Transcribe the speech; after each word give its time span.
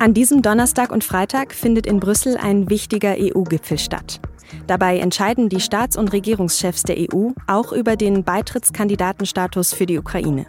An 0.00 0.14
diesem 0.14 0.42
Donnerstag 0.42 0.92
und 0.92 1.02
Freitag 1.02 1.52
findet 1.52 1.84
in 1.84 1.98
Brüssel 1.98 2.36
ein 2.36 2.70
wichtiger 2.70 3.16
EU-Gipfel 3.18 3.78
statt. 3.78 4.20
Dabei 4.68 4.98
entscheiden 5.00 5.48
die 5.48 5.60
Staats- 5.60 5.96
und 5.96 6.12
Regierungschefs 6.12 6.84
der 6.84 6.96
EU 6.98 7.30
auch 7.48 7.72
über 7.72 7.96
den 7.96 8.22
Beitrittskandidatenstatus 8.22 9.72
für 9.72 9.86
die 9.86 9.98
Ukraine. 9.98 10.46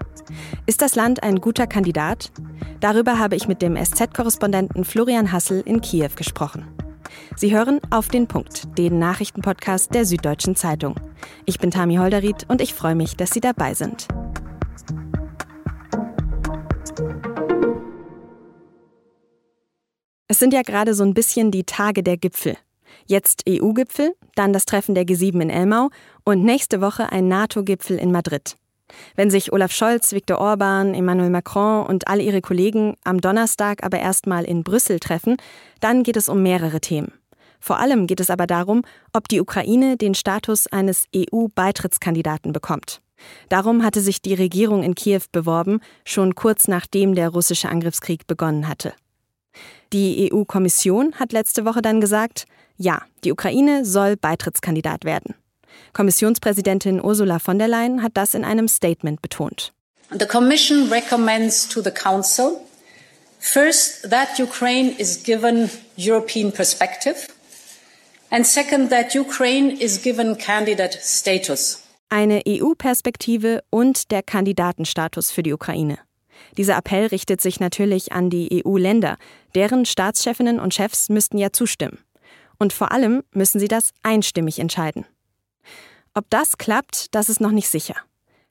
Ist 0.67 0.84
das 0.84 0.93
Land 0.93 1.23
ein 1.23 1.41
guter 1.41 1.66
Kandidat? 1.66 2.31
Darüber 2.80 3.17
habe 3.17 3.35
ich 3.35 3.48
mit 3.48 3.63
dem 3.63 3.75
SZ-Korrespondenten 3.75 4.85
Florian 4.85 5.31
Hassel 5.31 5.63
in 5.66 5.81
Kiew 5.81 6.11
gesprochen. 6.16 6.68
Sie 7.36 7.52
hören 7.52 7.79
auf 7.89 8.07
den 8.07 8.27
Punkt, 8.27 8.77
den 8.77 9.00
Nachrichtenpodcast 9.00 9.95
der 9.95 10.05
Süddeutschen 10.05 10.55
Zeitung. 10.55 10.93
Ich 11.45 11.57
bin 11.57 11.71
Tami 11.71 11.95
Holderried 11.95 12.45
und 12.50 12.61
ich 12.61 12.75
freue 12.75 12.95
mich, 12.95 13.18
dass 13.18 13.31
Sie 13.31 13.41
dabei 13.41 13.73
sind. 13.73 14.07
Es 20.31 20.38
sind 20.38 20.53
ja 20.53 20.61
gerade 20.61 20.93
so 20.93 21.03
ein 21.03 21.15
bisschen 21.15 21.49
die 21.49 21.63
Tage 21.63 22.03
der 22.03 22.15
Gipfel. 22.15 22.55
Jetzt 23.07 23.45
EU-Gipfel, 23.49 24.13
dann 24.35 24.53
das 24.53 24.65
Treffen 24.65 24.93
der 24.93 25.03
G7 25.03 25.41
in 25.41 25.49
Elmau 25.49 25.89
und 26.23 26.43
nächste 26.43 26.81
Woche 26.81 27.11
ein 27.11 27.27
NATO-Gipfel 27.27 27.97
in 27.97 28.11
Madrid. 28.11 28.55
Wenn 29.15 29.31
sich 29.31 29.52
Olaf 29.52 29.71
Scholz, 29.71 30.11
Viktor 30.11 30.38
Orban, 30.38 30.93
Emmanuel 30.93 31.31
Macron 31.31 31.83
und 31.83 32.07
alle 32.07 32.21
ihre 32.21 32.41
Kollegen 32.41 32.95
am 33.03 33.19
Donnerstag 33.19 33.83
aber 33.83 33.97
erstmal 33.97 34.45
in 34.45 34.63
Brüssel 34.63 34.99
treffen, 34.99 35.38
dann 35.79 36.03
geht 36.03 36.15
es 36.15 36.30
um 36.30 36.43
mehrere 36.43 36.80
Themen. 36.80 37.11
Vor 37.59 37.80
allem 37.80 38.05
geht 38.05 38.19
es 38.19 38.30
aber 38.30 38.45
darum, 38.45 38.83
ob 39.13 39.30
die 39.30 39.41
Ukraine 39.41 39.97
den 39.97 40.13
Status 40.13 40.67
eines 40.67 41.07
EU-Beitrittskandidaten 41.16 42.53
bekommt. 42.53 43.02
Darum 43.49 43.83
hatte 43.83 43.99
sich 43.99 44.21
die 44.21 44.35
Regierung 44.35 44.83
in 44.83 44.93
Kiew 44.93 45.23
beworben, 45.31 45.80
schon 46.05 46.35
kurz 46.35 46.67
nachdem 46.67 47.16
der 47.16 47.30
russische 47.30 47.69
Angriffskrieg 47.69 48.27
begonnen 48.27 48.67
hatte. 48.67 48.93
Die 49.92 50.31
EU-Kommission 50.31 51.16
hat 51.16 51.33
letzte 51.33 51.66
Woche 51.66 51.81
dann 51.81 52.00
gesagt, 52.00 52.45
ja, 52.78 53.02
die 53.23 53.31
Ukraine 53.31 53.86
soll 53.86 54.16
Beitrittskandidat 54.16 55.03
werden. 55.03 55.36
Kommissionspräsidentin 55.94 57.03
Ursula 57.03 57.39
von 57.39 57.58
der 57.59 57.67
Leyen 57.67 58.03
hat 58.03 58.11
das 58.16 58.33
in 58.33 58.45
einem 58.45 58.67
Statement 58.67 59.22
betont. 59.22 59.73
The 60.11 60.25
Commission 60.25 60.89
recommends 60.89 61.67
to 61.67 61.81
the 61.81 61.92
Council 61.92 62.59
first 63.39 64.09
that 64.09 64.39
Ukraine 64.39 64.92
is 64.97 65.23
given 65.23 65.70
European 65.97 66.52
perspective 66.52 67.27
and 68.31 68.45
second 68.45 68.89
that 68.89 69.16
Ukraine 69.16 69.72
is 69.72 70.02
given 70.02 70.38
candidate 70.38 70.97
status. 71.02 71.83
Eine 72.09 72.42
EU-Perspektive 72.47 73.61
und 73.70 74.09
der 74.09 74.23
Kandidatenstatus 74.23 75.30
für 75.30 75.44
die 75.44 75.53
Ukraine. 75.53 76.00
Dieser 76.58 76.78
Appell 76.78 77.08
richtet 77.08 77.42
sich 77.42 77.59
natürlich 77.59 78.12
an 78.12 78.30
die 78.30 78.64
EU-Länder, 78.66 79.18
deren 79.56 79.86
Staatschefinnen 79.86 80.59
und 80.59 80.73
Chefs 80.73 81.09
müssten 81.09 81.38
ja 81.38 81.52
zustimmen. 81.52 82.00
Und 82.58 82.73
vor 82.73 82.92
allem 82.92 83.23
müssen 83.32 83.59
sie 83.59 83.68
das 83.68 83.92
einstimmig 84.04 84.60
entscheiden. 84.60 85.06
Ob 86.14 86.30
das 86.30 86.58
klappt, 86.58 87.14
das 87.16 87.30
ist 87.30 87.40
noch 87.40 87.52
nicht 87.52 87.70
sicher. 87.70 87.95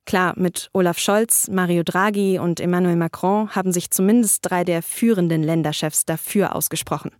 Klar, 0.06 0.32
mit 0.36 0.70
Olaf 0.72 0.98
Scholz, 0.98 1.48
Mario 1.48 1.82
Draghi 1.82 2.38
und 2.38 2.60
Emmanuel 2.60 2.96
Macron 2.96 3.54
haben 3.54 3.72
sich 3.72 3.90
zumindest 3.90 4.38
drei 4.40 4.64
der 4.64 4.82
führenden 4.82 5.42
Länderchefs 5.42 6.06
dafür 6.06 6.56
ausgesprochen. 6.56 7.10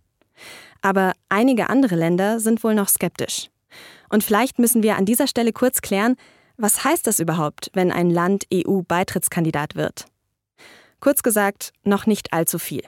Aber 0.81 1.13
einige 1.29 1.69
andere 1.69 1.95
Länder 1.95 2.39
sind 2.39 2.63
wohl 2.63 2.73
noch 2.73 2.89
skeptisch. 2.89 3.49
Und 4.09 4.23
vielleicht 4.23 4.57
müssen 4.57 4.81
wir 4.81 4.95
an 4.95 5.05
dieser 5.05 5.27
Stelle 5.27 5.53
kurz 5.53 5.81
klären, 5.81 6.15
was 6.57 6.83
heißt 6.83 7.05
das 7.05 7.19
überhaupt, 7.19 7.69
wenn 7.73 7.91
ein 7.91 8.09
Land 8.09 8.45
EU-Beitrittskandidat 8.51 9.75
wird? 9.75 10.05
Kurz 10.99 11.23
gesagt, 11.23 11.71
noch 11.83 12.05
nicht 12.05 12.33
allzu 12.33 12.59
viel. 12.59 12.83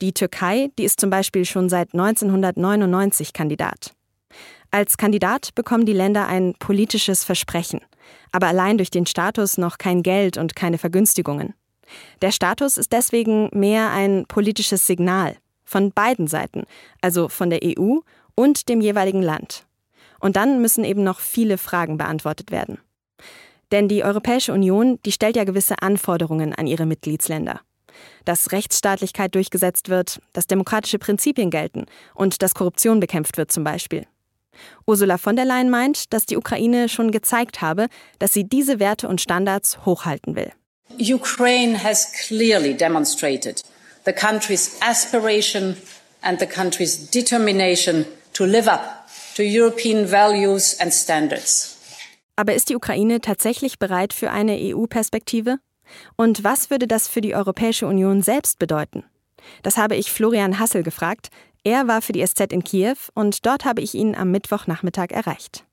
Die 0.00 0.12
Türkei, 0.12 0.70
die 0.78 0.84
ist 0.84 1.00
zum 1.00 1.10
Beispiel 1.10 1.44
schon 1.44 1.68
seit 1.68 1.92
1999 1.94 3.32
Kandidat. 3.32 3.92
Als 4.70 4.96
Kandidat 4.96 5.54
bekommen 5.54 5.86
die 5.86 5.92
Länder 5.92 6.26
ein 6.26 6.54
politisches 6.58 7.22
Versprechen, 7.22 7.80
aber 8.32 8.48
allein 8.48 8.76
durch 8.76 8.90
den 8.90 9.06
Status 9.06 9.56
noch 9.56 9.78
kein 9.78 10.02
Geld 10.02 10.36
und 10.36 10.56
keine 10.56 10.78
Vergünstigungen. 10.78 11.54
Der 12.22 12.32
Status 12.32 12.76
ist 12.76 12.92
deswegen 12.92 13.50
mehr 13.52 13.90
ein 13.90 14.24
politisches 14.26 14.86
Signal 14.86 15.36
von 15.64 15.92
beiden 15.92 16.26
Seiten, 16.26 16.64
also 17.00 17.28
von 17.28 17.50
der 17.50 17.60
EU 17.62 17.98
und 18.34 18.68
dem 18.68 18.80
jeweiligen 18.80 19.22
Land. 19.22 19.64
Und 20.18 20.36
dann 20.36 20.60
müssen 20.60 20.84
eben 20.84 21.04
noch 21.04 21.20
viele 21.20 21.58
Fragen 21.58 21.98
beantwortet 21.98 22.50
werden. 22.50 22.78
Denn 23.74 23.88
die 23.88 24.04
Europäische 24.04 24.52
Union, 24.52 25.00
die 25.04 25.10
stellt 25.10 25.34
ja 25.34 25.42
gewisse 25.42 25.82
Anforderungen 25.82 26.54
an 26.54 26.68
ihre 26.68 26.86
Mitgliedsländer. 26.86 27.60
Dass 28.24 28.52
Rechtsstaatlichkeit 28.52 29.34
durchgesetzt 29.34 29.88
wird, 29.88 30.20
dass 30.32 30.46
demokratische 30.46 31.00
Prinzipien 31.00 31.50
gelten 31.50 31.86
und 32.14 32.40
dass 32.40 32.54
Korruption 32.54 33.00
bekämpft 33.00 33.36
wird 33.36 33.50
zum 33.50 33.64
Beispiel. 33.64 34.06
Ursula 34.86 35.18
von 35.18 35.34
der 35.34 35.44
Leyen 35.44 35.70
meint, 35.70 36.12
dass 36.12 36.24
die 36.24 36.36
Ukraine 36.36 36.88
schon 36.88 37.10
gezeigt 37.10 37.62
habe, 37.62 37.88
dass 38.20 38.32
sie 38.32 38.44
diese 38.44 38.78
Werte 38.78 39.08
und 39.08 39.20
Standards 39.20 39.84
hochhalten 39.84 40.36
will. 40.36 40.52
Ukraine 41.00 41.82
has 41.82 42.12
clearly 42.28 42.76
demonstrated 42.76 43.64
the 44.06 44.12
country's 44.12 44.76
aspiration 44.82 45.76
and 46.22 46.38
the 46.38 46.46
country's 46.46 47.10
determination 47.10 48.06
to 48.34 48.44
live 48.44 48.68
up 48.68 49.08
to 49.34 49.42
European 49.42 50.08
values 50.08 50.78
and 50.78 50.94
standards. 50.94 51.73
Aber 52.36 52.54
ist 52.54 52.68
die 52.68 52.76
Ukraine 52.76 53.20
tatsächlich 53.20 53.78
bereit 53.78 54.12
für 54.12 54.30
eine 54.30 54.58
EU-Perspektive? 54.60 55.58
Und 56.16 56.42
was 56.44 56.70
würde 56.70 56.88
das 56.88 57.08
für 57.08 57.20
die 57.20 57.34
Europäische 57.34 57.86
Union 57.86 58.22
selbst 58.22 58.58
bedeuten? 58.58 59.04
Das 59.62 59.76
habe 59.76 59.96
ich 59.96 60.10
Florian 60.10 60.58
Hassel 60.58 60.82
gefragt. 60.82 61.28
Er 61.62 61.86
war 61.86 62.02
für 62.02 62.12
die 62.12 62.26
SZ 62.26 62.52
in 62.52 62.64
Kiew 62.64 62.96
und 63.14 63.46
dort 63.46 63.64
habe 63.64 63.82
ich 63.82 63.94
ihn 63.94 64.14
am 64.14 64.30
Mittwochnachmittag 64.30 65.10
erreicht. 65.10 65.64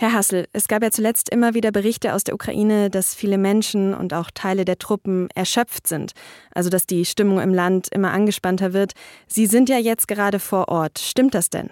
Herr 0.00 0.12
Hassel, 0.12 0.46
es 0.52 0.68
gab 0.68 0.84
ja 0.84 0.92
zuletzt 0.92 1.28
immer 1.28 1.54
wieder 1.54 1.72
Berichte 1.72 2.14
aus 2.14 2.22
der 2.22 2.34
Ukraine, 2.34 2.88
dass 2.88 3.16
viele 3.16 3.36
Menschen 3.36 3.94
und 3.94 4.14
auch 4.14 4.30
Teile 4.32 4.64
der 4.64 4.78
Truppen 4.78 5.28
erschöpft 5.34 5.88
sind, 5.88 6.12
also 6.54 6.70
dass 6.70 6.86
die 6.86 7.04
Stimmung 7.04 7.40
im 7.40 7.52
Land 7.52 7.88
immer 7.88 8.12
angespannter 8.12 8.72
wird. 8.72 8.92
Sie 9.26 9.46
sind 9.46 9.68
ja 9.68 9.76
jetzt 9.76 10.06
gerade 10.06 10.38
vor 10.38 10.68
Ort. 10.68 11.00
Stimmt 11.00 11.34
das 11.34 11.50
denn? 11.50 11.70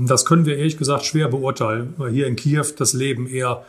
Das 0.00 0.24
können 0.24 0.46
wir 0.46 0.56
ehrlich 0.56 0.78
gesagt 0.78 1.04
schwer 1.04 1.26
beurteilen, 1.26 1.94
weil 1.96 2.12
hier 2.12 2.28
in 2.28 2.36
Kiew 2.36 2.66
das 2.76 2.92
Leben 2.92 3.26
eher 3.26 3.64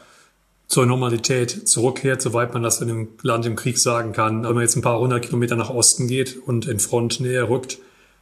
zur 0.68 0.86
Normalität 0.86 1.68
zurückkehrt, 1.68 2.22
soweit 2.22 2.54
man 2.54 2.62
das 2.62 2.80
in 2.82 2.90
einem 2.92 3.08
Land 3.24 3.48
im 3.48 3.56
Krieg 3.56 3.80
sagen 3.80 4.14
kann. 4.14 4.44
Wenn 4.44 4.54
man 4.54 4.62
jetzt 4.62 4.76
ein 4.76 4.84
paar 4.84 5.00
hundert 5.00 5.24
Kilometer 5.24 5.56
nach 5.56 5.72
Osten 5.72 6.08
geht 6.08 6.38
und 6.38 6.68
in 6.68 6.80
Frontnähe 6.80 7.50
rückt, 7.50 7.80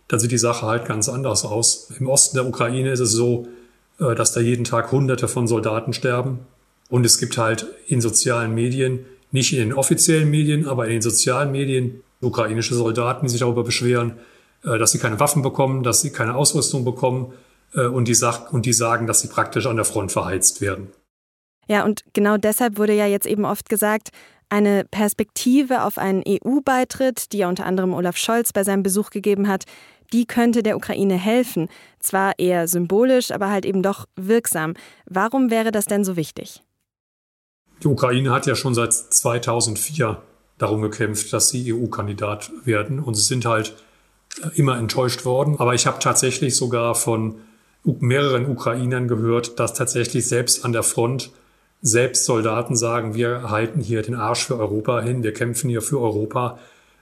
dann 0.07 0.21
sieht 0.21 0.31
die 0.31 0.37
Sache 0.37 0.65
halt 0.65 0.85
ganz 0.85 1.09
anders 1.09 1.43
aus. 1.43 1.91
Im 1.99 2.07
Osten 2.07 2.37
der 2.37 2.47
Ukraine 2.47 2.91
ist 2.91 3.01
es 3.01 3.11
so, 3.11 3.49
äh, 3.99 4.15
dass 4.15 4.31
da 4.31 4.39
jeden 4.39 4.63
Tag 4.63 4.93
Hunderte 4.93 5.27
von 5.27 5.45
Soldaten 5.45 5.91
sterben. 5.91 6.39
Und 6.89 7.05
es 7.05 7.17
gibt 7.17 7.37
halt 7.37 7.67
in 7.87 7.99
sozialen 7.99 8.55
Medien, 8.55 8.99
nicht 9.33 9.51
in 9.51 9.59
den 9.59 9.73
offiziellen 9.73 10.29
Medien, 10.31 10.65
aber 10.65 10.85
in 10.85 10.93
den 10.93 11.01
sozialen 11.01 11.51
Medien, 11.51 12.01
ukrainische 12.21 12.73
Soldaten, 12.73 13.25
die 13.25 13.31
sich 13.31 13.41
darüber 13.41 13.65
beschweren, 13.65 14.13
äh, 14.63 14.77
dass 14.77 14.93
sie 14.93 14.99
keine 14.99 15.19
Waffen 15.19 15.41
bekommen, 15.41 15.83
dass 15.83 15.99
sie 15.99 16.11
keine 16.11 16.35
Ausrüstung 16.35 16.85
bekommen 16.85 17.33
und 17.73 18.07
die, 18.07 18.15
Sach 18.15 18.51
und 18.51 18.65
die 18.65 18.73
sagen, 18.73 19.07
dass 19.07 19.21
sie 19.21 19.27
praktisch 19.27 19.65
an 19.65 19.75
der 19.75 19.85
Front 19.85 20.11
verheizt 20.11 20.61
werden. 20.61 20.89
Ja, 21.67 21.83
und 21.83 22.03
genau 22.13 22.37
deshalb 22.37 22.77
wurde 22.77 22.93
ja 22.93 23.05
jetzt 23.05 23.25
eben 23.25 23.45
oft 23.45 23.69
gesagt, 23.69 24.09
eine 24.49 24.85
Perspektive 24.85 25.83
auf 25.83 25.97
einen 25.97 26.23
EU-Beitritt, 26.25 27.33
die 27.33 27.39
ja 27.39 27.49
unter 27.49 27.65
anderem 27.65 27.93
Olaf 27.93 28.17
Scholz 28.17 28.53
bei 28.53 28.63
seinem 28.63 28.83
Besuch 28.83 29.09
gegeben 29.09 29.47
hat, 29.47 29.65
die 30.13 30.25
könnte 30.25 30.63
der 30.63 30.77
Ukraine 30.77 31.15
helfen. 31.15 31.67
Zwar 31.99 32.39
eher 32.39 32.67
symbolisch, 32.67 33.31
aber 33.31 33.49
halt 33.49 33.65
eben 33.65 33.83
doch 33.83 34.05
wirksam. 34.15 34.75
Warum 35.05 35.51
wäre 35.51 35.71
das 35.71 35.85
denn 35.85 36.05
so 36.05 36.15
wichtig? 36.15 36.63
Die 37.83 37.87
Ukraine 37.87 38.31
hat 38.31 38.45
ja 38.47 38.55
schon 38.55 38.73
seit 38.73 38.93
2004 38.93 40.21
darum 40.57 40.81
gekämpft, 40.81 41.33
dass 41.33 41.49
sie 41.49 41.73
EU-Kandidat 41.73 42.51
werden. 42.63 42.99
Und 42.99 43.15
sie 43.15 43.21
sind 43.21 43.45
halt 43.45 43.75
äh, 44.41 44.49
immer 44.55 44.77
enttäuscht 44.77 45.25
worden. 45.25 45.59
Aber 45.59 45.73
ich 45.73 45.85
habe 45.85 45.99
tatsächlich 45.99 46.55
sogar 46.55 46.95
von 46.95 47.41
mehreren 47.99 48.49
Ukrainern 48.49 49.07
gehört, 49.07 49.59
dass 49.59 49.73
tatsächlich 49.73 50.27
selbst 50.27 50.65
an 50.65 50.73
der 50.73 50.83
Front 50.83 51.31
selbst 51.81 52.25
Soldaten 52.25 52.75
sagen, 52.75 53.13
wir 53.13 53.49
halten 53.49 53.81
hier 53.81 54.01
den 54.01 54.15
Arsch 54.15 54.45
für 54.45 54.57
Europa 54.57 55.01
hin, 55.01 55.23
wir 55.23 55.33
kämpfen 55.33 55.69
hier 55.69 55.81
für 55.81 55.99
Europa. 55.99 56.59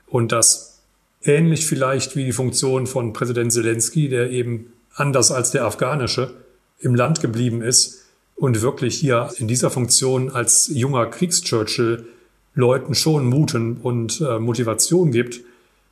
Und 0.08 0.32
das 0.32 0.82
ähnlich 1.24 1.66
vielleicht 1.66 2.16
wie 2.16 2.26
die 2.26 2.34
Funktion 2.34 2.88
von 2.88 3.14
Präsident 3.14 3.52
Zelensky, 3.52 4.10
der 4.10 4.30
eben 4.30 4.74
anders 4.94 5.32
als 5.32 5.52
der 5.52 5.66
afghanische 5.66 6.32
im 6.80 6.94
Land 6.94 7.22
geblieben 7.22 7.62
ist 7.62 8.06
und 8.36 8.62
wirklich 8.62 8.98
hier 8.98 9.30
in 9.38 9.48
dieser 9.48 9.70
Funktion 9.70 10.30
als 10.30 10.70
junger 10.74 11.08
Kriegschurchill 11.08 12.06
Leuten 12.54 12.96
schon 12.96 13.26
Muten 13.26 13.78
und 13.78 14.22
äh, 14.22 14.40
Motivation 14.40 15.12
gibt, 15.12 15.42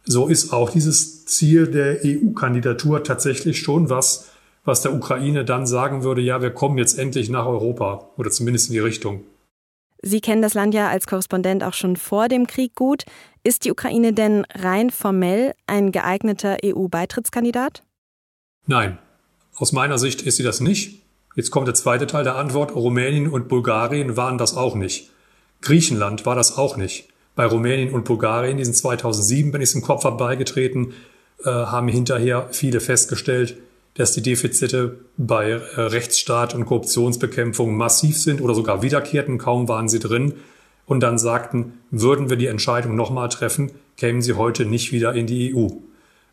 so 0.05 0.27
ist 0.27 0.51
auch 0.51 0.69
dieses 0.69 1.25
Ziel 1.25 1.67
der 1.67 1.99
EU-Kandidatur 2.03 3.03
tatsächlich 3.03 3.59
schon 3.59 3.89
was, 3.89 4.29
was 4.63 4.81
der 4.81 4.93
Ukraine 4.93 5.45
dann 5.45 5.65
sagen 5.65 6.03
würde, 6.03 6.21
ja, 6.21 6.41
wir 6.41 6.51
kommen 6.51 6.77
jetzt 6.77 6.97
endlich 6.97 7.29
nach 7.29 7.45
Europa 7.45 8.09
oder 8.17 8.31
zumindest 8.31 8.69
in 8.69 8.73
die 8.73 8.79
Richtung. 8.79 9.23
Sie 10.01 10.19
kennen 10.19 10.41
das 10.41 10.53
Land 10.53 10.73
ja 10.73 10.89
als 10.89 11.07
Korrespondent 11.07 11.63
auch 11.63 11.73
schon 11.73 11.95
vor 11.95 12.27
dem 12.27 12.45
Krieg 12.45 12.75
gut. 12.75 13.03
Ist 13.43 13.65
die 13.65 13.71
Ukraine 13.71 14.13
denn 14.13 14.45
rein 14.53 14.89
formell 14.89 15.53
ein 15.65 15.91
geeigneter 15.91 16.57
EU-Beitrittskandidat? 16.63 17.83
Nein, 18.67 18.97
aus 19.55 19.71
meiner 19.71 19.97
Sicht 19.97 20.21
ist 20.21 20.37
sie 20.37 20.43
das 20.43 20.59
nicht. 20.59 21.01
Jetzt 21.35 21.51
kommt 21.51 21.67
der 21.67 21.73
zweite 21.73 22.05
Teil 22.05 22.23
der 22.23 22.35
Antwort. 22.35 22.75
Rumänien 22.75 23.29
und 23.29 23.47
Bulgarien 23.47 24.17
waren 24.17 24.37
das 24.37 24.55
auch 24.55 24.75
nicht. 24.75 25.09
Griechenland 25.61 26.25
war 26.25 26.35
das 26.35 26.57
auch 26.57 26.77
nicht. 26.77 27.09
Bei 27.35 27.45
Rumänien 27.45 27.93
und 27.93 28.05
Bulgarien, 28.05 28.57
die 28.57 28.65
sind 28.65 28.75
2007, 28.75 29.51
wenn 29.53 29.61
ich 29.61 29.69
es 29.69 29.75
im 29.75 29.81
Kopf 29.81 30.03
habe, 30.03 30.17
beigetreten, 30.17 30.93
äh, 31.43 31.49
haben 31.49 31.87
hinterher 31.87 32.49
viele 32.51 32.79
festgestellt, 32.79 33.57
dass 33.95 34.11
die 34.13 34.21
Defizite 34.21 34.97
bei 35.17 35.51
äh, 35.51 35.81
Rechtsstaat 35.81 36.55
und 36.55 36.65
Korruptionsbekämpfung 36.65 37.75
massiv 37.75 38.17
sind 38.17 38.41
oder 38.41 38.55
sogar 38.55 38.81
wiederkehrten, 38.81 39.37
kaum 39.37 39.67
waren 39.67 39.87
sie 39.87 39.99
drin 39.99 40.33
und 40.85 41.01
dann 41.01 41.17
sagten, 41.17 41.79
würden 41.91 42.29
wir 42.29 42.37
die 42.37 42.47
Entscheidung 42.47 42.95
nochmal 42.95 43.29
treffen, 43.29 43.71
kämen 43.97 44.21
sie 44.21 44.33
heute 44.33 44.65
nicht 44.65 44.91
wieder 44.91 45.13
in 45.13 45.27
die 45.27 45.55
EU. 45.55 45.67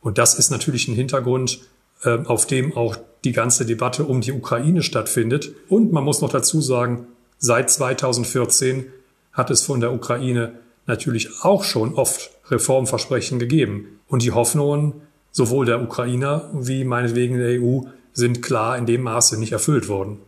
Und 0.01 0.19
das 0.19 0.35
ist 0.35 0.51
natürlich 0.51 0.89
ein 0.89 0.95
Hintergrund, 0.95 1.61
äh, 2.03 2.19
auf 2.25 2.47
dem 2.47 2.77
auch 2.77 2.97
die 3.25 3.33
ganze 3.33 3.67
Debatte 3.67 4.05
um 4.05 4.23
die 4.23 4.33
Ukraine 4.33 4.83
stattfindet. 4.83 5.53
Und 5.69 5.93
man 5.93 6.05
muss 6.05 6.23
noch 6.23 6.31
dazu 6.31 6.61
sagen, 6.61 7.07
seit 7.39 7.71
2014 7.71 8.87
hat 9.33 9.51
es 9.51 9.63
von 9.63 9.81
der 9.81 9.93
Ukraine 9.93 10.55
natürlich 10.87 11.43
auch 11.43 11.63
schon 11.65 11.95
oft 11.95 12.31
Reformversprechen 12.49 13.39
gegeben. 13.39 14.01
Und 14.09 14.23
die 14.23 14.33
Hoffnungen 14.33 15.03
sowohl 15.31 15.67
der 15.67 15.83
Ukrainer 15.83 16.51
wie 16.53 16.85
meinetwegen 16.85 17.39
der 17.39 17.61
EU 17.61 17.83
sind 18.13 18.43
klar 18.43 18.77
in 18.77 18.87
dem 18.87 19.03
Maße 19.03 19.39
nicht 19.39 19.53
erfüllt 19.53 19.89
worden. 19.89 20.19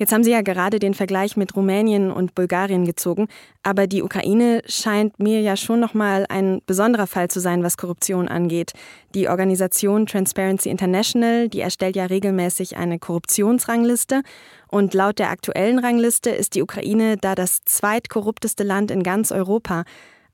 Jetzt 0.00 0.12
haben 0.12 0.22
Sie 0.22 0.30
ja 0.30 0.42
gerade 0.42 0.78
den 0.78 0.94
Vergleich 0.94 1.36
mit 1.36 1.56
Rumänien 1.56 2.12
und 2.12 2.36
Bulgarien 2.36 2.84
gezogen, 2.84 3.26
aber 3.64 3.88
die 3.88 4.04
Ukraine 4.04 4.62
scheint 4.64 5.18
mir 5.18 5.40
ja 5.40 5.56
schon 5.56 5.80
noch 5.80 5.92
mal 5.92 6.24
ein 6.28 6.60
besonderer 6.66 7.08
Fall 7.08 7.28
zu 7.28 7.40
sein, 7.40 7.64
was 7.64 7.76
Korruption 7.76 8.28
angeht. 8.28 8.74
Die 9.16 9.28
Organisation 9.28 10.06
Transparency 10.06 10.68
International, 10.68 11.48
die 11.48 11.60
erstellt 11.60 11.96
ja 11.96 12.06
regelmäßig 12.06 12.76
eine 12.76 13.00
Korruptionsrangliste 13.00 14.22
und 14.68 14.94
laut 14.94 15.18
der 15.18 15.30
aktuellen 15.30 15.80
Rangliste 15.80 16.30
ist 16.30 16.54
die 16.54 16.62
Ukraine 16.62 17.16
da 17.16 17.34
das 17.34 17.58
zweitkorrupteste 17.64 18.62
Land 18.62 18.92
in 18.92 19.02
ganz 19.02 19.32
Europa. 19.32 19.82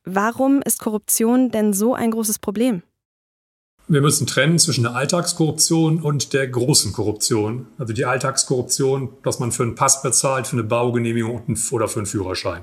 Warum 0.04 0.60
ist 0.60 0.78
Korruption 0.78 1.50
denn 1.50 1.72
so 1.72 1.94
ein 1.94 2.10
großes 2.10 2.38
Problem? 2.38 2.82
Wir 3.86 4.00
müssen 4.00 4.26
trennen 4.26 4.58
zwischen 4.58 4.84
der 4.84 4.94
Alltagskorruption 4.94 6.00
und 6.00 6.32
der 6.32 6.48
großen 6.48 6.92
Korruption. 6.92 7.66
Also 7.76 7.92
die 7.92 8.06
Alltagskorruption, 8.06 9.10
dass 9.22 9.40
man 9.40 9.52
für 9.52 9.62
einen 9.62 9.74
Pass 9.74 10.02
bezahlt, 10.02 10.46
für 10.46 10.56
eine 10.56 10.64
Baugenehmigung 10.64 11.42
oder 11.70 11.86
für 11.86 11.98
einen 11.98 12.06
Führerschein. 12.06 12.62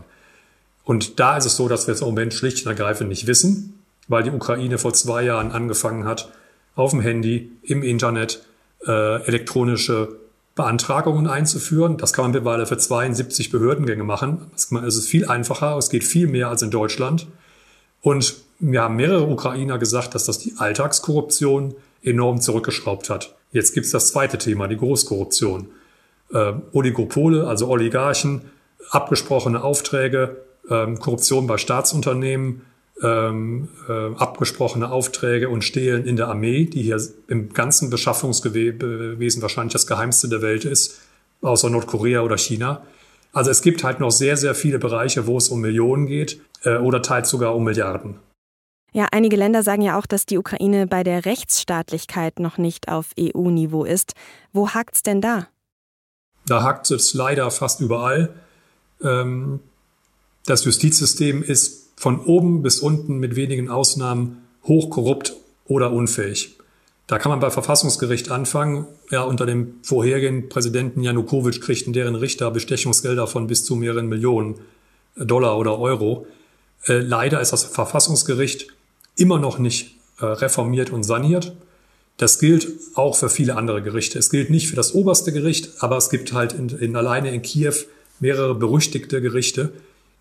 Und 0.84 1.20
da 1.20 1.38
ist 1.38 1.46
es 1.46 1.56
so, 1.56 1.68
dass 1.68 1.86
wir 1.86 1.94
es 1.94 2.02
im 2.02 2.08
Moment 2.08 2.34
schlicht 2.34 2.66
und 2.66 2.72
ergreifend 2.72 3.10
nicht 3.10 3.28
wissen, 3.28 3.80
weil 4.08 4.24
die 4.24 4.32
Ukraine 4.32 4.80
vor 4.80 4.94
zwei 4.94 5.24
Jahren 5.24 5.52
angefangen 5.52 6.06
hat, 6.06 6.32
auf 6.76 6.90
dem 6.90 7.02
Handy, 7.02 7.52
im 7.62 7.84
Internet 7.84 8.44
äh, 8.88 9.22
elektronische 9.28 10.18
Beantragungen 10.56 11.28
einzuführen. 11.28 11.98
Das 11.98 12.14
kann 12.14 12.26
man 12.26 12.32
mittlerweile 12.32 12.66
für 12.66 12.78
72 12.78 13.52
Behördengänge 13.52 14.04
machen. 14.04 14.50
Es 14.56 14.72
ist 14.72 15.08
viel 15.08 15.28
einfacher, 15.28 15.78
es 15.78 15.90
geht 15.92 16.04
viel 16.04 16.28
mehr 16.28 16.50
als 16.50 16.64
in 16.64 16.72
Deutschland. 16.72 17.28
Und 18.02 18.36
mir 18.60 18.82
haben 18.84 18.96
mehrere 18.96 19.28
Ukrainer 19.28 19.78
gesagt, 19.78 20.16
dass 20.16 20.26
das 20.26 20.40
die 20.40 20.54
Alltagskorruption 20.58 21.76
enorm 22.04 22.42
zurückgeschraubt 22.42 23.10
hat. 23.10 23.36
Jetzt 23.52 23.74
gibt's 23.74 23.92
das 23.92 24.08
zweite 24.08 24.38
Thema, 24.38 24.68
die 24.68 24.78
Großkorruption. 24.78 25.68
Äh, 26.34 26.54
Oligopole, 26.72 27.48
also 27.48 27.68
Oligarchen, 27.68 28.42
abgesprochene 28.90 29.64
Aufträge, 29.64 30.38
ähm, 30.70 31.00
Korruption 31.00 31.48
bei 31.48 31.58
Staatsunternehmen, 31.58 32.62
ähm, 33.04 33.68
äh, 33.90 34.16
abgesprochene 34.16 34.92
Aufträge 34.92 35.50
und 35.50 35.64
Stehlen 35.64 36.06
in 36.06 36.16
der 36.16 36.28
Armee, 36.28 36.66
die 36.66 36.84
hier 36.84 37.02
im 37.28 37.52
ganzen 37.52 37.90
Beschaffungswesen 37.90 39.42
wahrscheinlich 39.42 39.74
das 39.74 39.88
geheimste 39.88 40.30
der 40.30 40.42
Welt 40.42 40.66
ist, 40.66 41.02
außer 41.42 41.70
Nordkorea 41.70 42.22
oder 42.22 42.38
China. 42.38 42.84
Also 43.34 43.50
es 43.50 43.62
gibt 43.62 43.84
halt 43.84 44.00
noch 44.00 44.12
sehr, 44.12 44.38
sehr 44.38 44.56
viele 44.56 44.80
Bereiche, 44.80 45.28
wo 45.28 45.38
es 45.38 45.50
um 45.50 45.62
Millionen 45.62 46.06
geht 46.06 46.42
äh, 46.64 46.78
oder 46.78 47.02
teils 47.02 47.30
sogar 47.30 47.56
um 47.56 47.64
Milliarden. 47.64 48.20
Ja, 48.94 49.08
einige 49.12 49.38
Länder 49.38 49.64
sagen 49.64 49.82
ja 49.82 49.98
auch, 49.98 50.06
dass 50.06 50.26
die 50.26 50.38
Ukraine 50.38 50.86
bei 50.86 51.04
der 51.04 51.24
Rechtsstaatlichkeit 51.24 52.40
noch 52.40 52.58
nicht 52.58 52.90
auf 52.90 53.12
EU-Niveau 53.18 53.86
ist. 53.86 54.14
Wo 54.52 54.70
hakt's 54.72 55.02
denn 55.02 55.22
da? 55.22 55.48
Da 56.46 56.64
hakt 56.64 56.92
es 56.92 57.14
leider 57.14 57.50
fast 57.52 57.80
überall. 57.80 58.34
Ähm, 59.02 59.62
das 60.46 60.66
Justizsystem 60.66 61.42
ist 61.42 61.92
von 61.96 62.20
oben 62.20 62.64
bis 62.64 62.80
unten 62.80 63.20
mit 63.20 63.36
wenigen 63.36 63.70
Ausnahmen 63.70 64.46
hochkorrupt 64.66 65.36
oder 65.66 65.92
unfähig. 65.94 66.58
Da 67.12 67.20
kann 67.20 67.30
man 67.30 67.42
bei 67.42 67.52
Verfassungsgericht 67.52 68.32
anfangen. 68.32 68.88
Ja, 69.10 69.24
unter 69.24 69.46
dem 69.46 69.74
vorherigen 69.84 70.48
Präsidenten 70.48 71.04
Janukowitsch 71.04 71.60
kriegten 71.60 71.92
deren 71.92 72.16
Richter 72.16 72.50
Bestechungsgelder 72.52 73.28
von 73.28 73.48
bis 73.48 73.66
zu 73.66 73.76
mehreren 73.76 74.08
Millionen 74.08 74.62
Dollar 75.18 75.58
oder 75.58 75.78
Euro. 75.78 76.26
Äh, 76.86 77.00
leider 77.00 77.42
ist 77.42 77.52
das 77.52 77.66
Verfassungsgericht 77.66 78.68
immer 79.18 79.40
noch 79.40 79.60
nicht 79.60 79.98
äh, 80.22 80.26
reformiert 80.26 80.90
und 80.90 81.04
saniert. 81.04 81.52
Das 82.16 82.40
gilt 82.40 82.70
auch 82.96 83.18
für 83.18 83.28
viele 83.28 83.58
andere 83.58 83.82
Gerichte. 83.82 84.18
Es 84.18 84.30
gilt 84.30 84.50
nicht 84.50 84.70
für 84.70 84.78
das 84.78 84.94
oberste 84.94 85.34
Gericht, 85.34 85.84
aber 85.84 85.98
es 85.98 86.10
gibt 86.10 86.32
halt 86.32 86.54
in, 86.54 86.70
in 86.70 86.96
alleine 86.96 87.34
in 87.34 87.42
Kiew 87.42 87.76
mehrere 88.22 88.56
berüchtigte 88.56 89.22
Gerichte, 89.22 89.74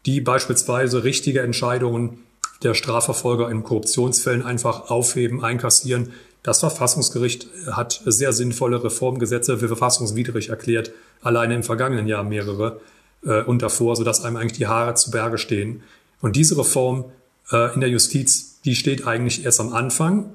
die 0.07 0.21
beispielsweise 0.21 1.05
richtige 1.05 1.43
Entscheidungen 1.43 2.19
der 2.65 2.75
Strafverfolger 2.75 3.49
in 3.49 3.63
Korruptionsfällen 3.63 4.43
einfach 4.45 4.91
aufheben, 4.91 5.45
einkassieren. 5.45 6.13
Das 6.43 6.61
Verfassungsgericht 6.61 7.49
hat 7.71 8.01
sehr 8.07 8.33
sinnvolle 8.33 8.83
Reformgesetze 8.83 9.59
für 9.59 9.69
verfassungswidrig 9.69 10.49
erklärt, 10.49 10.93
alleine 11.21 11.55
im 11.55 11.63
vergangenen 11.63 12.07
Jahr 12.07 12.25
mehrere 12.25 12.81
äh, 13.25 13.43
und 13.43 13.63
davor, 13.63 13.97
sodass 13.97 14.25
einem 14.25 14.37
eigentlich 14.37 14.59
die 14.59 14.67
Haare 14.67 14.95
zu 14.95 15.11
Berge 15.11 15.39
stehen. 15.39 15.83
Und 16.23 16.37
diese 16.37 16.57
Reform 16.57 17.05
äh, 17.53 17.75
in 17.75 17.81
der 17.81 17.91
Justiz 17.91 18.51
die 18.65 18.75
steht 18.75 19.07
eigentlich 19.07 19.45
erst 19.45 19.61
am 19.61 19.73
Anfang. 19.73 20.31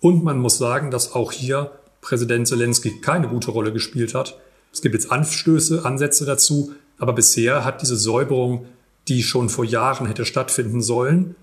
Und 0.00 0.24
man 0.24 0.38
muss 0.38 0.58
sagen, 0.58 0.90
dass 0.90 1.14
auch 1.14 1.32
hier 1.32 1.70
Präsident 2.00 2.48
Zelensky 2.48 3.00
keine 3.00 3.28
gute 3.28 3.50
Rolle 3.50 3.72
gespielt 3.72 4.14
hat. 4.14 4.38
Es 4.72 4.82
gibt 4.82 4.94
jetzt 4.94 5.10
Anstöße, 5.10 5.84
Ansätze 5.84 6.24
dazu, 6.24 6.72
aber 6.98 7.12
bisher 7.12 7.64
hat 7.64 7.82
diese 7.82 7.96
Säuberung, 7.96 8.66
die 9.08 9.22
schon 9.22 9.48
vor 9.48 9.64
Jahren 9.64 10.06
hätte 10.06 10.24
stattfinden 10.24 10.82
sollen, 10.82 11.34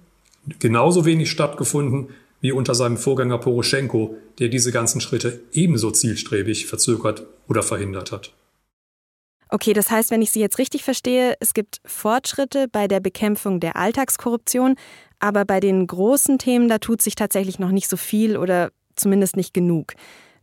genauso 0.59 1.05
wenig 1.05 1.29
stattgefunden 1.29 2.09
wie 2.39 2.51
unter 2.51 2.75
seinem 2.75 2.97
Vorgänger 2.97 3.37
Poroschenko, 3.37 4.15
der 4.39 4.49
diese 4.49 4.71
ganzen 4.71 5.01
Schritte 5.01 5.41
ebenso 5.53 5.91
zielstrebig 5.91 6.65
verzögert 6.67 7.23
oder 7.47 7.63
verhindert 7.63 8.11
hat. 8.11 8.33
Okay, 9.49 9.73
das 9.73 9.89
heißt, 9.89 10.11
wenn 10.11 10.21
ich 10.21 10.31
Sie 10.31 10.41
jetzt 10.41 10.57
richtig 10.57 10.83
verstehe, 10.83 11.35
es 11.39 11.53
gibt 11.53 11.79
Fortschritte 11.85 12.67
bei 12.67 12.87
der 12.87 12.99
Bekämpfung 12.99 13.59
der 13.59 13.77
Alltagskorruption, 13.77 14.75
aber 15.19 15.45
bei 15.45 15.59
den 15.59 15.87
großen 15.87 16.37
Themen, 16.37 16.67
da 16.67 16.79
tut 16.79 17.01
sich 17.01 17.15
tatsächlich 17.15 17.57
noch 17.57 17.71
nicht 17.71 17.87
so 17.87 17.97
viel 17.97 18.37
oder 18.37 18.71
zumindest 18.95 19.37
nicht 19.37 19.53
genug. 19.53 19.93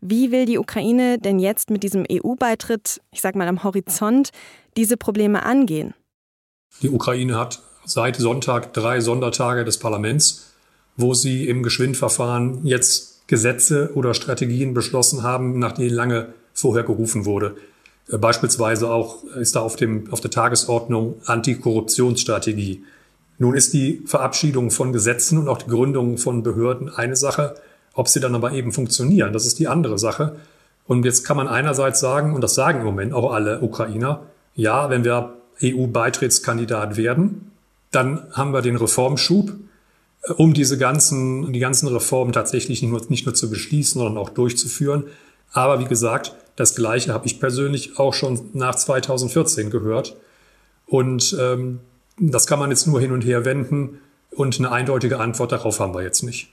Wie 0.01 0.31
will 0.31 0.47
die 0.47 0.59
Ukraine 0.59 1.19
denn 1.19 1.39
jetzt 1.39 1.71
mit 1.71 1.83
diesem 1.83 2.05
EU-Beitritt, 2.11 3.01
ich 3.11 3.21
sag 3.21 3.37
mal 3.37 3.49
am 3.49 3.63
Horizont, 3.63 4.31
diese 4.77 4.97
Probleme 4.97 5.45
angehen? 5.45 5.95
Die 6.83 6.91
Ukraine 6.91 7.39
hat 7.39 7.63
seit 7.85 8.17
Sonntag 8.17 8.73
drei 8.73 9.01
Sondertage 9.01 9.65
des 9.65 9.79
Parlaments, 9.79 10.54
wo 10.97 11.15
sie 11.15 11.49
im 11.49 11.63
Geschwindverfahren 11.63 12.61
jetzt 12.65 13.27
Gesetze 13.27 13.91
oder 13.95 14.15
Strategien 14.15 14.75
beschlossen 14.75 15.23
haben, 15.23 15.59
nach 15.59 15.73
denen 15.73 15.95
lange 15.95 16.29
vorher 16.53 16.85
gerufen 16.85 17.25
wurde. 17.25 17.57
Äh, 18.09 18.19
beispielsweise 18.19 18.91
auch 18.91 19.25
ist 19.25 19.57
da 19.57 19.61
auf, 19.61 19.77
dem, 19.77 20.13
auf 20.13 20.21
der 20.21 20.31
Tagesordnung 20.31 21.17
Antikorruptionsstrategie. 21.27 22.85
Nun 23.39 23.55
ist 23.55 23.73
die 23.73 24.03
Verabschiedung 24.07 24.71
von 24.71 24.93
Gesetzen 24.93 25.39
und 25.39 25.49
auch 25.49 25.59
die 25.59 25.71
Gründung 25.71 26.19
von 26.19 26.43
Behörden 26.43 26.89
eine 26.89 27.17
Sache, 27.17 27.57
ob 27.95 28.09
sie 28.09 28.21
dann 28.21 28.35
aber 28.35 28.53
eben 28.53 28.73
funktionieren, 28.73 29.33
das 29.33 29.47
ist 29.47 29.59
die 29.59 29.69
andere 29.69 29.99
Sache. 29.99 30.37
Und 30.87 31.05
jetzt 31.05 31.25
kann 31.25 31.37
man 31.37 31.49
einerseits 31.49 32.01
sagen, 32.01 32.35
und 32.35 32.43
das 32.43 32.55
sagen 32.55 32.81
im 32.81 32.87
Moment 32.87 33.13
auch 33.15 33.33
alle 33.33 33.61
Ukrainer, 33.61 34.23
ja, 34.55 34.91
wenn 34.91 35.05
wir 35.05 35.35
EU-Beitrittskandidat 35.63 36.97
werden, 36.97 37.53
dann 37.91 38.25
haben 38.33 38.53
wir 38.53 38.61
den 38.61 38.77
Reformschub, 38.77 39.53
um 40.37 40.55
diese 40.55 40.79
ganzen, 40.79 41.53
die 41.53 41.61
ganzen 41.61 41.89
Reformen 41.89 42.33
tatsächlich 42.33 42.83
nicht 42.83 42.91
nur, 42.91 43.03
nicht 43.09 43.27
nur 43.27 43.35
zu 43.35 43.51
beschließen, 43.51 43.99
sondern 43.99 44.19
auch 44.19 44.31
durchzuführen. 44.31 45.05
Aber 45.53 45.81
wie 45.81 45.85
gesagt, 45.85 46.35
das 46.57 46.75
Gleiche 46.75 47.13
habe 47.13 47.27
ich 47.27 47.41
persönlich 47.41 47.99
auch 47.99 48.15
schon 48.15 48.51
nach 48.53 48.75
2014 48.75 49.71
gehört. 49.71 50.17
Und 50.87 51.37
ähm, 51.41 51.81
das 52.19 52.47
kann 52.47 52.59
man 52.59 52.71
jetzt 52.71 52.87
nur 52.87 53.01
hin 53.01 53.13
und 53.13 53.25
her 53.25 53.45
wenden 53.45 54.01
und 54.31 54.59
eine 54.59 54.71
eindeutige 54.71 55.19
Antwort 55.19 55.53
darauf 55.53 55.81
haben 55.81 55.95
wir 55.95 56.03
jetzt 56.03 56.23
nicht. 56.23 56.53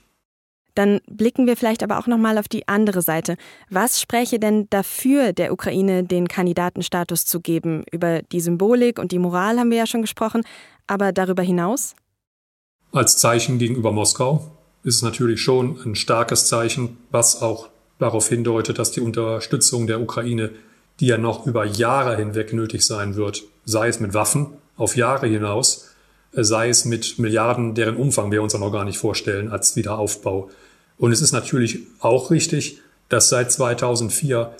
Dann 0.74 1.00
blicken 1.06 1.46
wir 1.46 1.56
vielleicht 1.56 1.82
aber 1.82 1.98
auch 1.98 2.06
noch 2.06 2.16
mal 2.16 2.38
auf 2.38 2.48
die 2.48 2.66
andere 2.66 3.02
Seite. 3.02 3.36
Was 3.68 4.00
spräche 4.00 4.38
denn 4.38 4.68
dafür, 4.70 5.34
der 5.34 5.52
Ukraine 5.52 6.02
den 6.02 6.28
Kandidatenstatus 6.28 7.26
zu 7.26 7.40
geben? 7.40 7.84
Über 7.92 8.22
die 8.22 8.40
Symbolik 8.40 8.98
und 8.98 9.12
die 9.12 9.18
Moral 9.18 9.58
haben 9.58 9.70
wir 9.70 9.78
ja 9.78 9.86
schon 9.86 10.00
gesprochen, 10.00 10.42
aber 10.86 11.12
darüber 11.12 11.42
hinaus? 11.42 11.94
Als 12.92 13.16
Zeichen 13.16 13.58
gegenüber 13.58 13.90
Moskau 13.90 14.50
ist 14.84 14.96
es 14.96 15.02
natürlich 15.02 15.40
schon 15.40 15.78
ein 15.82 15.94
starkes 15.94 16.46
Zeichen, 16.46 16.98
was 17.10 17.40
auch 17.40 17.70
darauf 17.98 18.28
hindeutet, 18.28 18.78
dass 18.78 18.90
die 18.90 19.00
Unterstützung 19.00 19.86
der 19.86 19.98
Ukraine, 19.98 20.50
die 21.00 21.06
ja 21.06 21.16
noch 21.16 21.46
über 21.46 21.64
Jahre 21.64 22.18
hinweg 22.18 22.52
nötig 22.52 22.84
sein 22.84 23.16
wird, 23.16 23.44
sei 23.64 23.88
es 23.88 23.98
mit 23.98 24.12
Waffen 24.12 24.48
auf 24.76 24.94
Jahre 24.94 25.26
hinaus, 25.26 25.88
sei 26.32 26.68
es 26.68 26.84
mit 26.84 27.18
Milliarden, 27.18 27.74
deren 27.74 27.96
Umfang 27.96 28.30
wir 28.30 28.42
uns 28.42 28.54
auch 28.54 28.60
noch 28.60 28.72
gar 28.72 28.84
nicht 28.84 28.98
vorstellen 28.98 29.50
als 29.50 29.74
Wiederaufbau. 29.74 30.50
Und 30.98 31.12
es 31.12 31.22
ist 31.22 31.32
natürlich 31.32 31.78
auch 32.00 32.30
richtig, 32.30 32.80
dass 33.08 33.30
seit 33.30 33.50
2004 33.50 34.54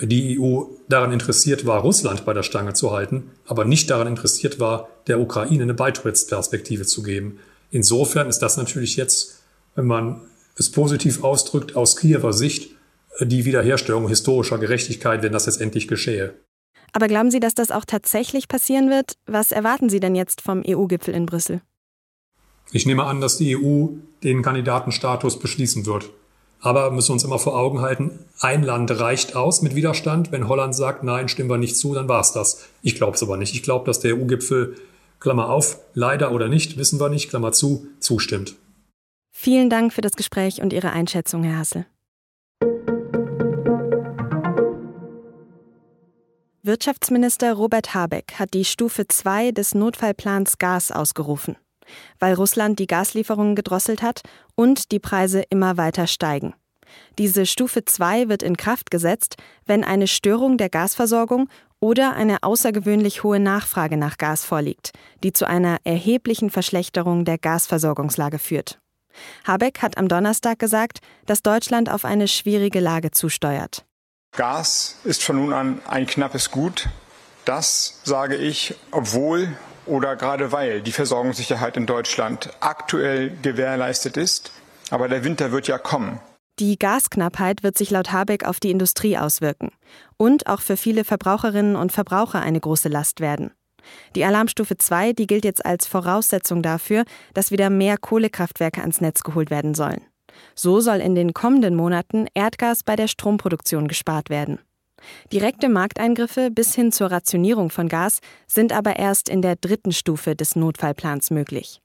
die 0.00 0.40
EU 0.40 0.62
daran 0.88 1.12
interessiert 1.12 1.66
war, 1.66 1.82
Russland 1.82 2.24
bei 2.24 2.32
der 2.32 2.42
Stange 2.44 2.72
zu 2.72 2.92
halten, 2.92 3.30
aber 3.46 3.66
nicht 3.66 3.90
daran 3.90 4.06
interessiert 4.06 4.58
war, 4.58 4.88
der 5.06 5.20
Ukraine 5.20 5.64
eine 5.64 5.74
Beitrittsperspektive 5.74 6.86
zu 6.86 7.02
geben. 7.02 7.38
Insofern 7.74 8.28
ist 8.28 8.38
das 8.38 8.56
natürlich 8.56 8.94
jetzt, 8.94 9.42
wenn 9.74 9.86
man 9.86 10.20
es 10.56 10.70
positiv 10.70 11.24
ausdrückt, 11.24 11.74
aus 11.74 11.96
Kiewer 11.96 12.32
Sicht 12.32 12.70
die 13.18 13.44
Wiederherstellung 13.44 14.06
historischer 14.06 14.58
Gerechtigkeit, 14.58 15.24
wenn 15.24 15.32
das 15.32 15.46
jetzt 15.46 15.60
endlich 15.60 15.88
geschehe. 15.88 16.34
Aber 16.92 17.08
glauben 17.08 17.32
Sie, 17.32 17.40
dass 17.40 17.54
das 17.54 17.72
auch 17.72 17.84
tatsächlich 17.84 18.46
passieren 18.46 18.90
wird? 18.90 19.14
Was 19.26 19.50
erwarten 19.50 19.88
Sie 19.88 19.98
denn 19.98 20.14
jetzt 20.14 20.40
vom 20.40 20.62
EU-Gipfel 20.64 21.14
in 21.14 21.26
Brüssel? 21.26 21.62
Ich 22.70 22.86
nehme 22.86 23.06
an, 23.06 23.20
dass 23.20 23.38
die 23.38 23.56
EU 23.56 23.88
den 24.22 24.42
Kandidatenstatus 24.42 25.40
beschließen 25.40 25.84
wird. 25.84 26.10
Aber 26.60 26.92
müssen 26.92 27.08
wir 27.08 27.14
uns 27.14 27.24
immer 27.24 27.40
vor 27.40 27.58
Augen 27.58 27.80
halten, 27.80 28.20
ein 28.38 28.62
Land 28.62 29.00
reicht 29.00 29.34
aus 29.34 29.62
mit 29.62 29.74
Widerstand. 29.74 30.30
Wenn 30.30 30.46
Holland 30.46 30.76
sagt, 30.76 31.02
nein, 31.02 31.28
stimmen 31.28 31.50
wir 31.50 31.58
nicht 31.58 31.76
zu, 31.76 31.92
dann 31.92 32.08
war 32.08 32.20
es 32.20 32.30
das. 32.30 32.62
Ich 32.82 32.94
glaube 32.94 33.16
es 33.16 33.22
aber 33.24 33.36
nicht. 33.36 33.52
Ich 33.52 33.64
glaube, 33.64 33.84
dass 33.84 33.98
der 33.98 34.16
EU-Gipfel, 34.16 34.76
Klammer 35.24 35.48
auf, 35.48 35.78
leider 35.94 36.32
oder 36.32 36.48
nicht, 36.48 36.76
wissen 36.76 37.00
wir 37.00 37.08
nicht, 37.08 37.30
Klammer 37.30 37.50
zu, 37.52 37.86
zustimmt. 37.98 38.56
Vielen 39.30 39.70
Dank 39.70 39.94
für 39.94 40.02
das 40.02 40.12
Gespräch 40.12 40.60
und 40.60 40.70
Ihre 40.70 40.92
Einschätzung, 40.92 41.44
Herr 41.44 41.60
Hassel. 41.60 41.86
Wirtschaftsminister 46.62 47.54
Robert 47.54 47.94
Habeck 47.94 48.34
hat 48.38 48.52
die 48.52 48.66
Stufe 48.66 49.08
2 49.08 49.52
des 49.52 49.74
Notfallplans 49.74 50.58
Gas 50.58 50.92
ausgerufen, 50.92 51.56
weil 52.18 52.34
Russland 52.34 52.78
die 52.78 52.86
Gaslieferungen 52.86 53.56
gedrosselt 53.56 54.02
hat 54.02 54.20
und 54.56 54.92
die 54.92 55.00
Preise 55.00 55.42
immer 55.48 55.78
weiter 55.78 56.06
steigen. 56.06 56.52
Diese 57.18 57.46
Stufe 57.46 57.86
2 57.86 58.28
wird 58.28 58.42
in 58.42 58.58
Kraft 58.58 58.90
gesetzt, 58.90 59.36
wenn 59.64 59.84
eine 59.84 60.06
Störung 60.06 60.58
der 60.58 60.68
Gasversorgung 60.68 61.48
oder 61.84 62.14
eine 62.14 62.42
außergewöhnlich 62.42 63.24
hohe 63.24 63.38
Nachfrage 63.38 63.98
nach 63.98 64.16
Gas 64.16 64.42
vorliegt, 64.42 64.92
die 65.22 65.34
zu 65.34 65.46
einer 65.46 65.76
erheblichen 65.84 66.48
Verschlechterung 66.48 67.26
der 67.26 67.36
Gasversorgungslage 67.36 68.38
führt. 68.38 68.78
Habeck 69.46 69.82
hat 69.82 69.98
am 69.98 70.08
Donnerstag 70.08 70.58
gesagt, 70.58 71.00
dass 71.26 71.42
Deutschland 71.42 71.90
auf 71.90 72.06
eine 72.06 72.26
schwierige 72.26 72.80
Lage 72.80 73.10
zusteuert. 73.10 73.84
Gas 74.34 74.96
ist 75.04 75.22
von 75.22 75.36
nun 75.36 75.52
an 75.52 75.82
ein 75.86 76.06
knappes 76.06 76.50
Gut. 76.50 76.88
Das 77.44 78.00
sage 78.02 78.36
ich, 78.36 78.74
obwohl 78.90 79.54
oder 79.84 80.16
gerade 80.16 80.52
weil 80.52 80.80
die 80.80 80.90
Versorgungssicherheit 80.90 81.76
in 81.76 81.84
Deutschland 81.84 82.48
aktuell 82.60 83.36
gewährleistet 83.42 84.16
ist. 84.16 84.52
Aber 84.88 85.08
der 85.08 85.22
Winter 85.22 85.52
wird 85.52 85.68
ja 85.68 85.76
kommen. 85.76 86.18
Die 86.60 86.78
Gasknappheit 86.78 87.64
wird 87.64 87.76
sich 87.76 87.90
laut 87.90 88.12
Habeck 88.12 88.44
auf 88.44 88.60
die 88.60 88.70
Industrie 88.70 89.18
auswirken 89.18 89.72
und 90.16 90.46
auch 90.46 90.60
für 90.60 90.76
viele 90.76 91.02
Verbraucherinnen 91.02 91.74
und 91.74 91.90
Verbraucher 91.90 92.40
eine 92.40 92.60
große 92.60 92.88
Last 92.88 93.18
werden. 93.18 93.50
Die 94.14 94.24
Alarmstufe 94.24 94.76
2, 94.76 95.14
die 95.14 95.26
gilt 95.26 95.44
jetzt 95.44 95.66
als 95.66 95.86
Voraussetzung 95.86 96.62
dafür, 96.62 97.04
dass 97.34 97.50
wieder 97.50 97.70
mehr 97.70 97.98
Kohlekraftwerke 97.98 98.80
ans 98.80 99.00
Netz 99.00 99.22
geholt 99.22 99.50
werden 99.50 99.74
sollen. 99.74 100.02
So 100.54 100.80
soll 100.80 100.98
in 100.98 101.16
den 101.16 101.34
kommenden 101.34 101.74
Monaten 101.74 102.26
Erdgas 102.34 102.84
bei 102.84 102.94
der 102.94 103.08
Stromproduktion 103.08 103.88
gespart 103.88 104.30
werden. 104.30 104.60
Direkte 105.32 105.68
Markteingriffe 105.68 106.50
bis 106.50 106.74
hin 106.74 106.92
zur 106.92 107.10
Rationierung 107.10 107.70
von 107.70 107.88
Gas 107.88 108.20
sind 108.46 108.72
aber 108.72 108.96
erst 108.96 109.28
in 109.28 109.42
der 109.42 109.56
dritten 109.56 109.92
Stufe 109.92 110.34
des 110.34 110.56
Notfallplans 110.56 111.30
möglich. 111.30 111.80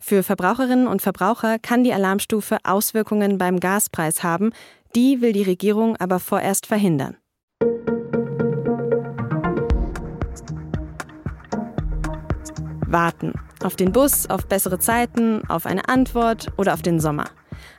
Für 0.00 0.22
Verbraucherinnen 0.22 0.86
und 0.86 1.02
Verbraucher 1.02 1.58
kann 1.58 1.84
die 1.84 1.92
Alarmstufe 1.92 2.58
Auswirkungen 2.64 3.38
beim 3.38 3.60
Gaspreis 3.60 4.22
haben, 4.22 4.50
die 4.94 5.20
will 5.20 5.32
die 5.32 5.42
Regierung 5.42 5.96
aber 5.96 6.18
vorerst 6.18 6.66
verhindern. 6.66 7.16
Warten. 12.86 13.34
Auf 13.62 13.76
den 13.76 13.92
Bus, 13.92 14.30
auf 14.30 14.46
bessere 14.46 14.78
Zeiten, 14.78 15.42
auf 15.48 15.66
eine 15.66 15.88
Antwort 15.88 16.48
oder 16.56 16.74
auf 16.74 16.82
den 16.82 17.00
Sommer. 17.00 17.24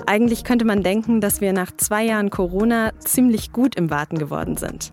Eigentlich 0.05 0.43
könnte 0.43 0.65
man 0.65 0.83
denken, 0.83 1.21
dass 1.21 1.41
wir 1.41 1.53
nach 1.53 1.71
zwei 1.77 2.03
Jahren 2.03 2.29
Corona 2.29 2.91
ziemlich 2.99 3.51
gut 3.51 3.75
im 3.75 3.89
Warten 3.89 4.17
geworden 4.17 4.57
sind. 4.57 4.91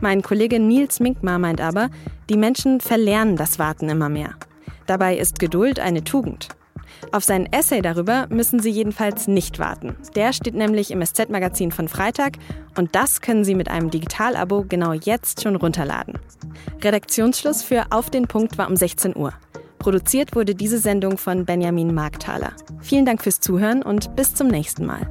Mein 0.00 0.22
Kollege 0.22 0.58
Nils 0.58 1.00
Minkmar 1.00 1.38
meint 1.38 1.60
aber, 1.60 1.90
die 2.28 2.36
Menschen 2.36 2.80
verlernen 2.80 3.36
das 3.36 3.58
Warten 3.58 3.88
immer 3.88 4.08
mehr. 4.08 4.34
Dabei 4.90 5.16
ist 5.16 5.38
Geduld 5.38 5.78
eine 5.78 6.02
Tugend. 6.02 6.48
Auf 7.12 7.22
sein 7.22 7.46
Essay 7.52 7.80
darüber 7.80 8.26
müssen 8.28 8.58
Sie 8.58 8.70
jedenfalls 8.70 9.28
nicht 9.28 9.60
warten. 9.60 9.94
Der 10.16 10.32
steht 10.32 10.56
nämlich 10.56 10.90
im 10.90 11.00
SZ-Magazin 11.00 11.70
von 11.70 11.86
Freitag 11.86 12.32
und 12.76 12.96
das 12.96 13.20
können 13.20 13.44
Sie 13.44 13.54
mit 13.54 13.68
einem 13.68 13.92
Digitalabo 13.92 14.64
genau 14.68 14.92
jetzt 14.92 15.42
schon 15.42 15.54
runterladen. 15.54 16.14
Redaktionsschluss 16.82 17.62
für 17.62 17.84
Auf 17.90 18.10
den 18.10 18.26
Punkt 18.26 18.58
war 18.58 18.68
um 18.68 18.74
16 18.74 19.16
Uhr. 19.16 19.32
Produziert 19.78 20.34
wurde 20.34 20.56
diese 20.56 20.80
Sendung 20.80 21.18
von 21.18 21.44
Benjamin 21.44 21.94
Markthaler. 21.94 22.54
Vielen 22.80 23.06
Dank 23.06 23.22
fürs 23.22 23.38
Zuhören 23.38 23.84
und 23.84 24.16
bis 24.16 24.34
zum 24.34 24.48
nächsten 24.48 24.86
Mal. 24.86 25.06